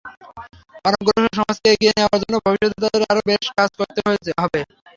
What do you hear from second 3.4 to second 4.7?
কাজ করতে হবে।